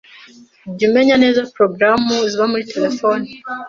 [0.75, 3.27] Jya umenya neza porogaramu ziba muri terefone